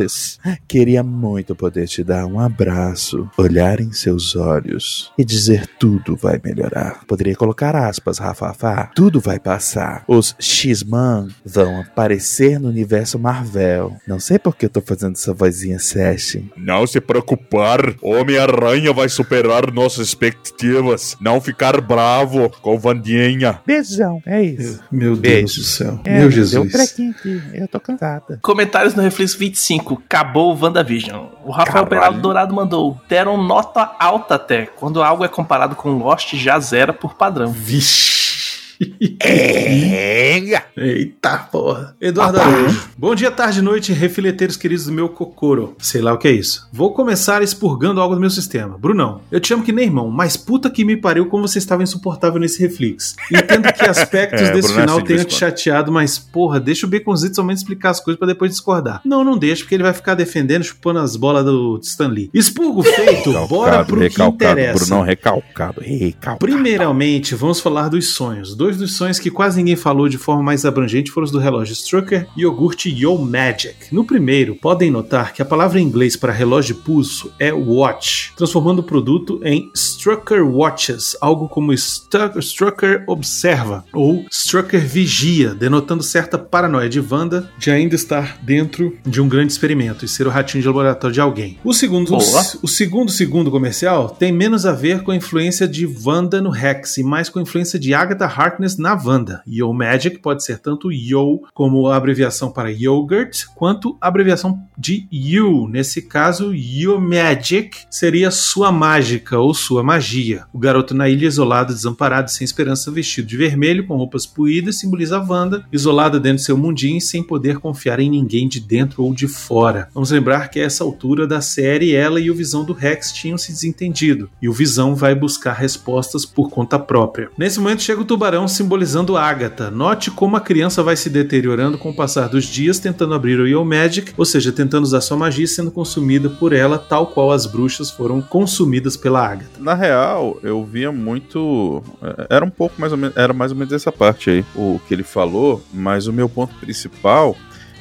[0.66, 6.40] Queria muito poder te dar um abraço, olhar em seus olhos e dizer tudo vai
[6.42, 7.04] melhorar.
[7.06, 8.90] Poderia colocar aspas, Rafafa.
[8.94, 10.04] Tudo vai passar.
[10.06, 13.96] Os X-Man vão aparecer no universo Marvel.
[14.06, 16.38] Não sei por que eu tô fazendo essa vozinha Sash.
[16.56, 21.16] Não se preocupar, Homem-Aranha vai superar nossas expectativas.
[21.20, 23.60] Não ficar bravo com Vandinha.
[23.64, 24.82] Beijão, é isso.
[24.90, 25.60] Meu Deus Beijo.
[25.60, 26.00] do céu.
[26.04, 26.72] É, Meu Deu um Jesus.
[26.72, 27.42] trequinho aqui.
[27.54, 28.38] Eu tô cansada.
[28.42, 30.02] Comentários no Reflex 25.
[30.06, 31.28] Acabou o WandaVision.
[31.44, 31.88] O Rafael Caralho.
[31.88, 33.00] Peraldo Dourado mandou.
[33.08, 34.66] Deram nota alta até.
[34.66, 37.50] Quando algo é comparado com Lost, já zera por padrão.
[37.50, 38.37] Vixe.
[38.80, 40.64] Venga!
[40.76, 41.96] Eita porra.
[42.00, 42.88] Eduardo Araújo.
[42.96, 45.74] Bom dia, tarde e noite, refileteiros queridos do meu Cocoro.
[45.78, 46.68] Sei lá o que é isso.
[46.72, 48.78] Vou começar expurgando algo do meu sistema.
[48.78, 51.82] Brunão, eu te amo que nem irmão, mas puta que me pariu como você estava
[51.82, 53.16] insuportável nesse reflex.
[53.32, 56.60] Entendo que aspectos É, desse Bruno é final assim de tenham te chateado, mas porra,
[56.60, 59.00] deixa o Baconzitos ao menos explicar as coisas pra depois discordar.
[59.04, 62.30] Não, não deixa, porque ele vai ficar defendendo, chupando as bolas do Stan Lee.
[62.32, 64.52] Expurgo feito, bora pro que recalcado.
[64.52, 64.84] interessa.
[64.84, 65.80] Brunão recalcado.
[65.80, 66.38] Recalcado.
[66.38, 68.54] Primeiramente, vamos falar dos sonhos.
[68.54, 71.72] Dois dos sonhos que quase ninguém falou de forma mais abrangente foram os do relógio
[71.72, 73.92] Strucker e iogurte Yo Magic.
[73.92, 78.32] No primeiro, podem notar que a palavra em inglês para relógio de pulso é watch,
[78.36, 86.38] transformando o produto em Strucker Watches, algo como Strucker Observa ou Strucker Vigia, denotando certa
[86.38, 90.62] paranoia de Wanda de ainda estar dentro de um grande experimento e ser o ratinho
[90.62, 91.58] de laboratório de alguém.
[91.64, 92.42] O segundo, Boa.
[92.62, 96.98] o segundo segundo comercial tem menos a ver com a influência de Wanda no Rex
[96.98, 99.42] e mais com a influência de Agatha Harkness na Wanda.
[99.46, 105.06] Yo Magic pode ser tanto Yo como a abreviação para Yogurt, quanto a abreviação de
[105.12, 105.68] You.
[105.68, 110.44] Nesse caso, Yo Magic seria sua mágica ou sua magia.
[110.52, 115.18] O garoto na ilha isolado, desamparado sem esperança, vestido de vermelho, com roupas puídas, simboliza
[115.18, 119.04] a Wanda, isolada dentro de seu mundinho e sem poder confiar em ninguém de dentro
[119.04, 119.88] ou de fora.
[119.94, 123.38] Vamos lembrar que a essa altura da série, ela e o Visão do Rex tinham
[123.38, 127.30] se desentendido, e o Visão vai buscar respostas por conta própria.
[127.36, 129.70] Nesse momento chega o tubarão simbolizando Agatha.
[129.70, 133.46] Note como a criança vai se deteriorando com o passar dos dias, tentando abrir o
[133.46, 137.46] Yo Magic, ou seja, tentando usar sua magia sendo consumida por ela, tal qual as
[137.46, 139.60] bruxas foram consumidas pela Agatha.
[139.60, 141.82] Na real, eu via muito.
[142.02, 143.16] é, Era um pouco mais ou menos.
[143.16, 146.54] Era mais ou menos essa parte aí, o que ele falou, mas o meu ponto
[146.56, 147.36] principal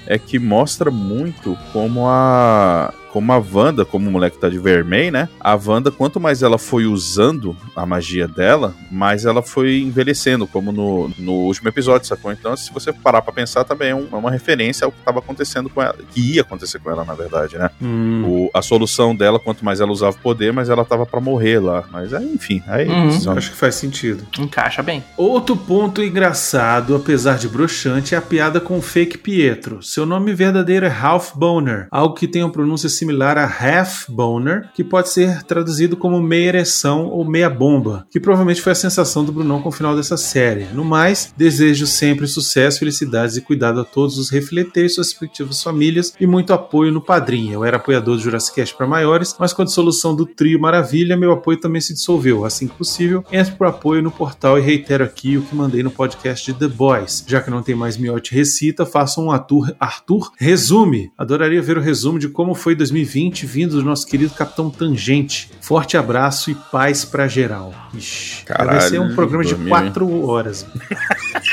[0.06, 2.93] é que mostra muito como a.
[3.17, 5.27] Como a Wanda, como o moleque tá de vermelho, né?
[5.39, 10.71] A Wanda, quanto mais ela foi usando a magia dela, mais ela foi envelhecendo, como
[10.71, 12.32] no, no último episódio, sacou?
[12.32, 15.67] Então, se você parar pra pensar, também é é uma referência ao que tava acontecendo
[15.67, 17.71] com ela, que ia acontecer com ela, na verdade, né?
[17.82, 18.23] Hum.
[18.27, 21.60] O- a solução dela, quanto mais ela usava o poder, mais ela tava pra morrer
[21.60, 21.86] lá.
[21.91, 23.08] Mas aí, enfim, aí Uhum.
[23.08, 23.36] decisão.
[23.36, 24.27] Acho que faz sentido.
[24.38, 25.03] Encaixa bem.
[25.17, 29.82] Outro ponto engraçado, apesar de broxante, é a piada com o fake Pietro.
[29.82, 33.06] Seu nome verdadeiro é Ralph Boner, algo que tem uma pronúncia similar
[33.37, 38.61] a Half Boner, que pode ser traduzido como meia ereção ou meia bomba, que provavelmente
[38.61, 40.65] foi a sensação do Brunão com o final dessa série.
[40.73, 46.13] No mais, desejo sempre sucesso, felicidades e cuidado a todos os refleteiros, suas respectivas famílias
[46.19, 47.53] e muito apoio no Padrinho.
[47.53, 51.31] Eu era apoiador do Jurassic para maiores, mas com a dissolução do trio Maravilha, meu
[51.31, 52.43] apoio também se dissolveu.
[52.43, 55.91] Assim que possível, entre por apoio no portal e reitero aqui o que mandei no
[55.91, 57.23] podcast de The Boys.
[57.27, 61.11] Já que não tem mais miote recita, faça um Arthur, Arthur resume.
[61.17, 65.49] Adoraria ver o resumo de como foi 2020, vindo do nosso querido Capitão Tangente.
[65.62, 67.73] Forte abraço e paz pra geral.
[67.93, 70.65] Ixi, Caralho, vai ser um programa de quatro horas.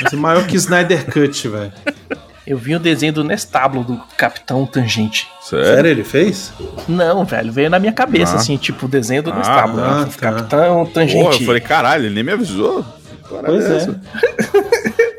[0.00, 1.72] Vai ser maior que Snyder Cut, velho.
[2.46, 5.26] Eu vi o desenho do Nestablo do Capitão Tangente.
[5.40, 5.64] Sério?
[5.64, 6.52] Sério, ele fez?
[6.86, 8.36] Não, velho, veio na minha cabeça, Ah.
[8.36, 9.80] assim, tipo o desenho do Ah, Nestablo.
[9.82, 10.10] ah, né?
[10.10, 10.18] tá.
[10.32, 11.40] Capitão Pô, Tangente.
[11.40, 12.84] eu falei, caralho, ele nem me avisou.
[13.28, 14.73] Caralho, Pois é.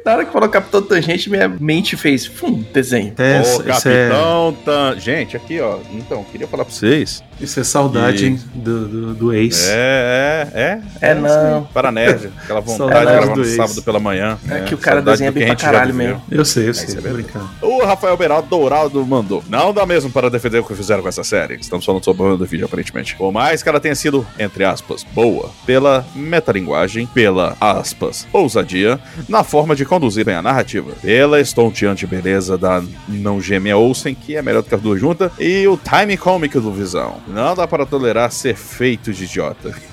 [0.05, 3.11] Na hora que falou Capitão Tangente, minha mente fez, fum, desenho.
[3.17, 3.65] É, Ô, isso, é,
[4.09, 4.99] Capitão Tan...
[4.99, 5.79] Gente, aqui, ó.
[5.91, 7.23] Então, queria falar pra vocês.
[7.41, 9.67] isso é saudade E- hein, do, do, do ex.
[9.67, 11.09] É, é, é.
[11.09, 11.63] É, isso não.
[11.73, 12.29] Para nerd.
[12.43, 14.37] Aquela vontade de gravar no sábado pela manhã.
[14.47, 16.21] É que o cara desenha bem a pra caralho mesmo.
[16.29, 17.49] Eu sei, eu sei, é brincando.
[17.63, 19.43] O Rafael Beraldo Dourado mandou.
[19.49, 21.55] Não dá mesmo para defender o que fizeram com essa série.
[21.55, 23.15] Estamos falando sobre o vídeo, aparentemente.
[23.15, 29.43] Por mais que ela tenha sido, entre aspas, boa, pela metalinguagem, pela, aspas, ousadia, na
[29.43, 34.61] forma de conduzirem a narrativa, pela estonteante beleza da não gêmea Olsen, que é melhor
[34.61, 37.15] do que as duas juntas, e o time cômico do Visão.
[37.27, 39.73] Não dá para tolerar ser feito de idiota.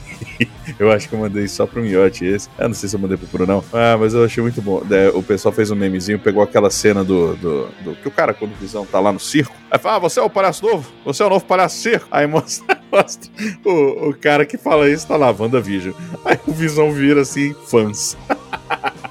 [0.79, 2.49] Eu acho que eu mandei só pro Miotti esse.
[2.57, 3.65] Eu não sei se eu mandei pro Bruno, não.
[3.73, 4.81] Ah, mas eu achei muito bom.
[4.91, 8.33] É, o pessoal fez um memezinho, pegou aquela cena do, do, do- Que o cara,
[8.33, 10.91] quando o Visão tá lá no circo, aí fala: Ah, você é o palhaço novo?
[11.05, 12.07] Você é o novo palhaço circo?
[12.11, 13.31] Aí mostra, mostra
[13.65, 15.93] o, o cara que fala isso tá lá, WandaVision.
[16.25, 18.17] Aí o Visão vira assim, fãs.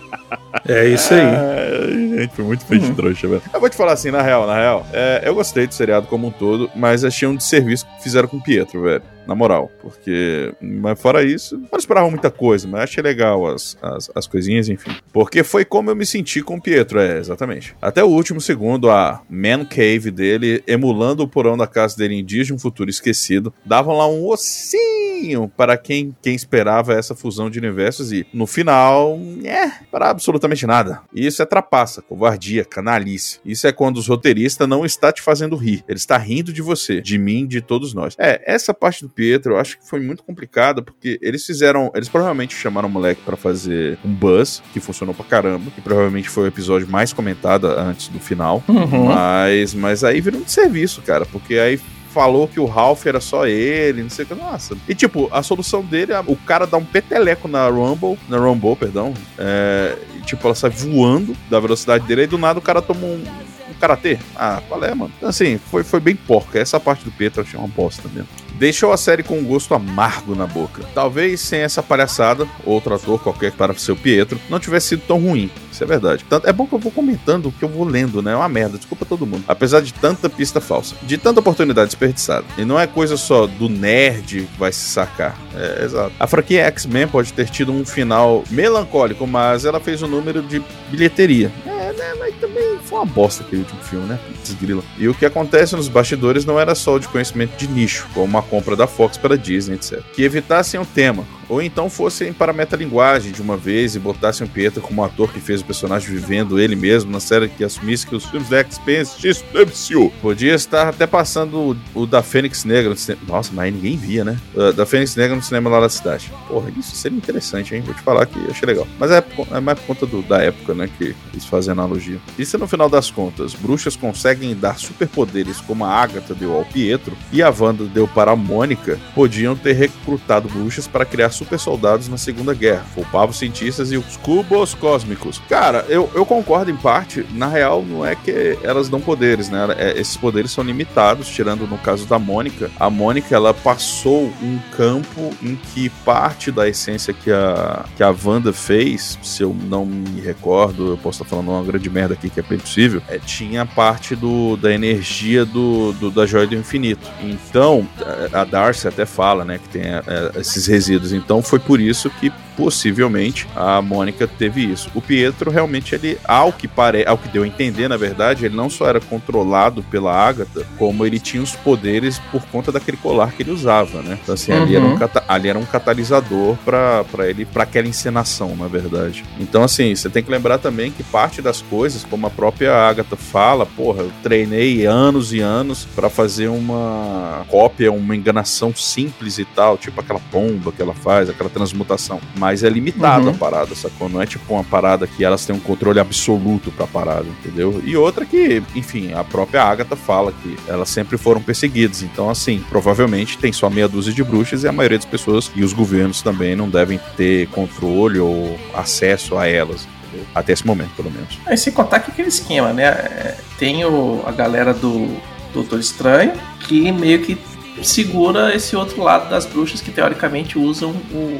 [0.71, 1.21] É isso aí.
[1.21, 3.41] Ai, gente, foi muito feio de trouxa, velho.
[3.53, 6.27] Eu vou te falar assim, na real, na real, é, eu gostei do seriado como
[6.27, 9.03] um todo, mas achei um desserviço que fizeram com o Pietro, velho.
[9.27, 10.53] Na moral, porque.
[10.61, 14.91] Mas fora isso, não esperava muita coisa, mas achei legal as, as, as coisinhas, enfim.
[15.13, 17.75] Porque foi como eu me senti com o Pietro, é, exatamente.
[17.81, 22.51] Até o último segundo, a Man Cave dele, emulando o porão da casa dele de
[22.51, 28.11] um Futuro Esquecido, davam lá um ossinho para quem, quem esperava essa fusão de universos
[28.11, 31.01] e, no final, é, para absolutamente nada.
[31.13, 33.39] E isso é trapaça, covardia, canalice.
[33.45, 35.83] Isso é quando os roteiristas não está te fazendo rir.
[35.87, 38.15] Ele está rindo de você, de mim, de todos nós.
[38.17, 41.91] É, essa parte do Pietro eu acho que foi muito complicada, porque eles fizeram.
[41.95, 46.29] Eles provavelmente chamaram o moleque para fazer um buzz, que funcionou pra caramba, que provavelmente
[46.29, 48.63] foi o episódio mais comentado antes do final.
[48.67, 49.05] Uhum.
[49.05, 51.79] Mas, mas aí virou um serviço, cara, porque aí
[52.11, 54.35] falou que o Ralph era só ele, não sei o que.
[54.35, 54.77] Nossa.
[54.87, 58.75] E tipo, a solução dele, é o cara dá um peteleco na Rumble, na Rumble,
[58.75, 59.13] perdão.
[59.37, 63.05] É, e, tipo, ela sai voando da velocidade dele, e do nada o cara toma
[63.05, 63.23] um,
[63.71, 64.17] um karatê.
[64.35, 65.11] Ah, qual é, mano?
[65.17, 66.59] Então, assim, foi, foi bem porca.
[66.59, 68.27] Essa parte do Pietro eu achei uma bosta mesmo.
[68.61, 70.83] Deixou a série com um gosto amargo na boca.
[70.93, 75.17] Talvez sem essa palhaçada, outro ator qualquer para ser o Pietro, não tivesse sido tão
[75.17, 75.49] ruim.
[75.71, 76.23] Isso é verdade.
[76.29, 78.33] Tanto, é bom que eu vou comentando o que eu vou lendo, né?
[78.33, 78.77] É uma merda.
[78.77, 79.43] Desculpa todo mundo.
[79.47, 82.45] Apesar de tanta pista falsa, de tanta oportunidade desperdiçada.
[82.55, 85.35] E não é coisa só do nerd que vai se sacar.
[85.55, 86.11] É, exato.
[86.19, 90.61] A franquia X-Men pode ter tido um final melancólico, mas ela fez um número de
[90.89, 91.51] bilheteria.
[91.65, 92.13] É, né?
[92.19, 94.19] Mas também foi uma bosta aquele último filme, né?
[94.43, 94.83] Desgrila.
[94.97, 98.37] E o que acontece nos bastidores não era só o de conhecimento de nicho, como
[98.37, 100.01] a compra da Fox pela Disney, etc.
[100.13, 104.47] Que evitassem o tema, ou então fossem para a metalinguagem de uma vez e botassem
[104.47, 108.07] o Pietro como ator que fez o personagem vivendo ele mesmo na série que assumisse
[108.07, 110.09] que os filmes da existiam.
[110.21, 113.21] Podia estar até passando o, o da Fênix Negra no cinema.
[113.27, 114.37] Nossa, mas ninguém via, né?
[114.55, 116.31] Uh, da Fênix Negra no cinema lá da cidade.
[116.47, 117.81] Porra, isso seria interessante, hein?
[117.81, 118.87] Vou te falar que achei legal.
[118.97, 120.89] Mas é, é mais por conta do- da época, né?
[120.97, 122.17] Que eles fazem analogia.
[122.39, 126.63] E se no final das contas, bruxas conseguem dar superpoderes como a Agatha deu ao
[126.63, 131.59] Pietro e a Wanda deu para a Mônica, podiam ter recrutado bruxas para criar super
[131.59, 135.41] soldados na Segunda Guerra, poupavam os cientistas e os cubos cósmicos.
[135.49, 139.67] Cara, eu, eu concordo em parte, na real, não é que elas dão poderes, né?
[139.77, 142.69] É, esses poderes são limitados, tirando no caso da Mônica.
[142.79, 148.13] A Mônica, ela passou um campo em que parte da essência que a, que a
[148.23, 152.29] Wanda fez, se eu não me recordo, eu posso estar falando uma grande merda aqui
[152.29, 156.55] que é bem possível, é, tinha parte do, da energia do, do- da Joia do
[156.55, 157.09] Infinito.
[157.23, 157.87] Então,
[158.33, 160.01] a a Darcy até fala, né, que tem é,
[160.39, 161.13] esses resíduos.
[161.13, 164.89] Então, foi por isso que possivelmente a Mônica teve isso.
[164.95, 168.55] O Pietro realmente ele, ao que pare, ao que deu a entender, na verdade, ele
[168.55, 173.31] não só era controlado pela Agatha, como ele tinha os poderes por conta daquele colar
[173.33, 174.17] que ele usava, né?
[174.21, 174.97] Então assim, ali, era um Uhum.
[174.97, 179.23] cata- ali era um catalisador pra ele, para aquela encenação, na verdade.
[179.39, 183.15] Então assim, você tem que lembrar também que parte das coisas, como a própria Agatha
[183.15, 189.45] fala, porra, eu treinei anos e anos pra fazer uma cópia, uma enganação simples e
[189.45, 192.19] tal, tipo aquela bomba que ela faz, aquela transmutação.
[192.37, 193.29] Mas é limitada Uhum.
[193.31, 194.07] a parada, sacou?
[194.09, 197.81] Não é tipo uma parada que elas têm um controle absoluto pra parada, entendeu?
[197.85, 202.01] E outra que, enfim, a própria Agatha fala que elas sempre foram perseguidas.
[202.03, 205.63] Então, assim, provavelmente tem só meia dúzia de bruxas e a maioria das pessoas e
[205.63, 209.87] os governos também não devem ter controle ou acesso a elas.
[210.07, 210.27] entendeu?
[210.35, 211.37] Até esse momento, pelo menos.
[211.45, 212.83] Aí sem contar que aquele esquema, né?
[212.85, 215.07] É, Tem o, a galera do
[215.53, 216.33] Doutor Estranho,
[216.67, 217.37] que meio que
[217.81, 221.39] segura esse outro lado das bruxas que teoricamente usam o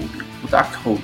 [0.52, 1.02] Darkhold?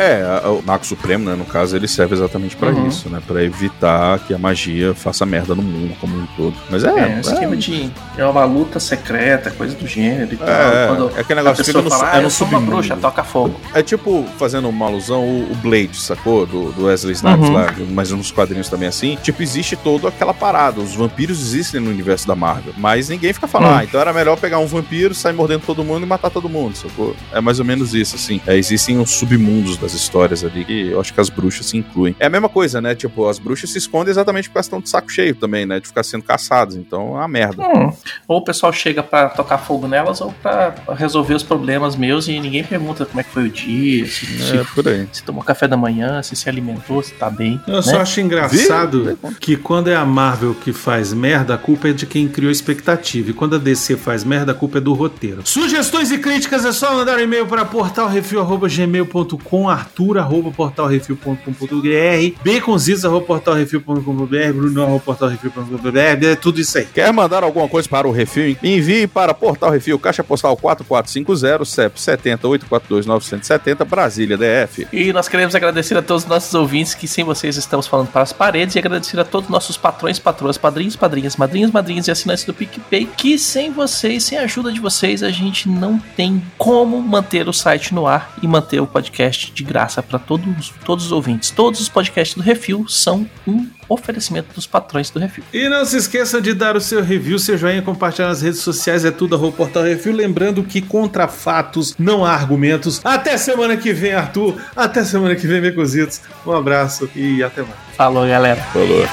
[0.00, 2.88] É, o Mago Supremo, né, no caso, ele serve exatamente pra Uhum.
[2.88, 3.20] isso, né?
[3.26, 6.54] Pra evitar que a magia faça merda no mundo como um todo.
[6.70, 7.90] Mas é, É, um é, esquema de.
[8.16, 10.48] É uma luta secreta, coisa do gênero e tal.
[10.48, 12.76] É, Quando é aquele negócio que no- fala, é ah, no eu sou uma submundo."
[12.78, 13.60] bruxa, toca fogo.
[13.74, 16.46] É tipo, fazendo uma alusão, o, Blade, sacou?
[16.46, 17.52] Do, do Wesley Snipes Uhum.
[17.54, 19.18] lá, mas nos quadrinhos também assim.
[19.22, 20.80] Tipo, existe toda aquela parada.
[20.80, 22.72] Os vampiros existem no universo da Marvel.
[22.78, 23.76] Mas ninguém fica falando, Hum.
[23.78, 26.76] ah, então era melhor pegar um vampiro, sair mordendo todo mundo e matar todo mundo,
[26.76, 27.14] sacou?
[27.32, 28.40] É mais ou menos isso, assim.
[28.46, 32.14] É, existem os submundos das histórias ali que eu acho que as bruxas se incluem.
[32.18, 32.94] É a mesma coisa, né?
[32.94, 35.80] Tipo, as bruxas se escondem exatamente porque elas estão de saco cheio também, né?
[35.80, 36.76] De ficar sendo caçadas.
[36.76, 37.62] Então é uma merda.
[37.62, 37.92] Hum.
[38.28, 42.38] Ou o pessoal chega pra tocar fogo nelas, ou pra resolver os problemas meus e
[42.38, 45.08] ninguém pergunta como é que foi o dia, se, se- É, por aí.
[45.12, 47.60] se tomou café da manhã, se se alimentou, se tá bem.
[47.66, 47.82] Eu né?
[47.82, 49.18] só acho engraçado Viu?
[49.40, 52.52] que quando é a Marvel que faz merda, a culpa é de quem criou a
[52.52, 53.30] expectativa.
[53.30, 55.42] E quando a DC faz merda, a culpa é do roteiro.
[55.44, 66.60] Sugestões e críticas é só mandar um e-mail para portalrefil.gmail.com, arthur.portalrefil.com.br, baconzitos.portalrefil.com.br, bruno.portalrefil.com.br, é tudo
[66.60, 66.86] isso aí.
[66.86, 68.56] Quer mandar alguma coisa para o Refil?
[68.62, 74.86] Envie para Portal Refil, Caixa Postal 4450, CEP 70842-970, Brasília, DF.
[74.92, 78.22] E nós queremos agradecer a todos os nossos ouvintes que sem vocês estamos falando para
[78.22, 82.10] as paredes e agradecer a todos os nossos patrões, patroas, padrinhos, padrinhas, madrinhas, madrinhas e
[82.10, 86.42] assinantes do PicPay que sem vocês, sem a ajuda de vocês, a gente não tem
[86.58, 91.06] como manter o site no ar e manter o podcast de graça para todos, todos
[91.06, 91.50] os ouvintes.
[91.50, 95.44] Todos os podcasts do Refil são um oferecimento dos patrões do Refil.
[95.52, 99.04] E não se esqueça de dar o seu review, seu joinha, compartilhar nas redes sociais,
[99.04, 100.14] é tudo arroba Portal Refil.
[100.14, 103.00] Lembrando que contra fatos não há argumentos.
[103.04, 104.56] Até semana que vem, Arthur.
[104.76, 106.20] Até semana que vem, Becositos.
[106.46, 107.74] Um abraço e até mais.
[107.96, 108.60] Falou, galera.
[108.72, 109.06] Falou.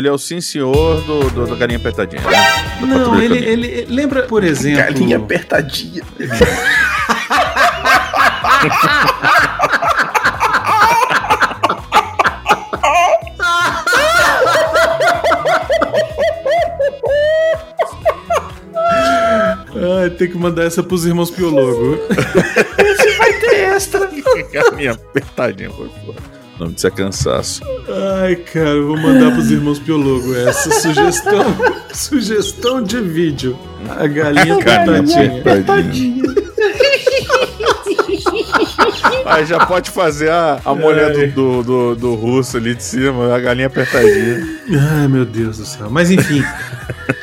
[0.00, 2.30] Ele é o sim senhor do, do, da galinha apertadinha, né?
[2.80, 4.78] Da Não, ele, ele, ele- lembra, por exemplo.
[4.82, 6.02] Galinha apertadinha.
[20.00, 21.98] Ai, tem que mandar essa pros irmãos Piologo.
[24.52, 26.39] galinha apertadinha, foi foda.
[26.60, 27.62] O nome disso é cansaço.
[28.20, 31.56] Ai, cara, eu vou mandar pros irmãos Piologo essa sugestão.
[31.90, 33.58] sugestão de vídeo.
[33.88, 35.40] A galinha apertadinha.
[35.40, 36.22] apertadinha.
[39.24, 43.34] Aí já pode fazer a, a mulher do, do, do, do russo ali de cima,
[43.34, 44.46] a galinha apertadinha.
[44.98, 45.88] Ai, meu Deus do céu.
[45.88, 46.44] Mas enfim.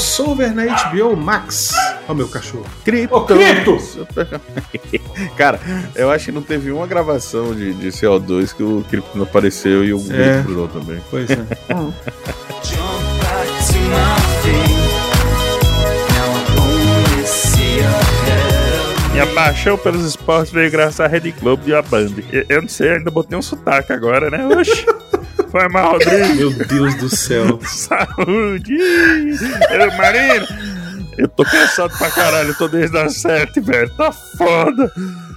[0.00, 1.72] crossover na HBO Max.
[2.08, 2.64] Ó, meu cachorro.
[2.84, 3.14] Cripto.
[3.14, 3.76] Ô, Cripto!
[5.36, 5.60] Cara,
[5.94, 9.84] eu acho que não teve uma gravação de, de CO2 que o Cripto não apareceu
[9.84, 10.40] e o É.
[10.40, 11.00] Bruno também.
[11.10, 11.36] Pois é.
[17.20, 19.10] Ahead.
[19.12, 22.08] Minha paixão pelos esportes veio graças à Rede Globo e à Band.
[22.32, 24.46] Eu, eu não sei, ainda botei um sotaque agora, né?
[24.46, 24.86] Oxi.
[25.50, 26.34] Foi mal, Rodrigo.
[26.34, 27.58] Meu Deus do céu.
[27.66, 28.76] Saúde!
[29.70, 30.46] Eu, Marina,
[31.18, 33.90] eu tô cansado pra caralho, eu tô desde as sete, velho.
[33.96, 34.92] Tá foda.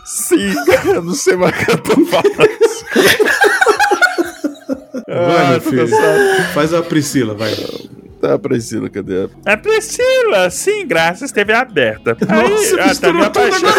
[0.05, 2.37] Siga, eu não sei mais o que eu tô falando.
[5.07, 5.87] Vai, Ah, meu tô filho.
[6.53, 7.53] Faz a Priscila, vai.
[8.21, 9.27] Tá, Priscila, cadê?
[9.45, 12.15] A Priscila, sim, graças, esteve aberta.
[12.29, 13.73] Aí, Nossa, ah, tá me tudo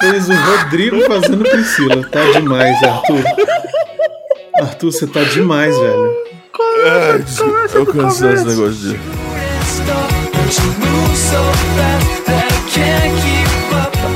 [0.00, 2.08] Fez o Rodrigo fazendo Priscila.
[2.08, 3.24] Tá demais, Arthur.
[4.60, 6.28] Arthur, você tá demais, velho.
[6.86, 8.98] Ai, desculpa, eu cansei esse negócio de.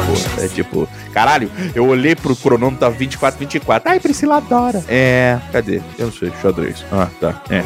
[0.06, 3.90] Pô, é tipo, caralho, eu olhei pro cronômetro, tá 24, 24.
[3.90, 4.82] Ai, Priscila adora.
[4.88, 5.80] É, cadê?
[5.98, 6.84] Eu não sei, xadrez.
[6.92, 7.42] Ah, tá.
[7.50, 7.62] É.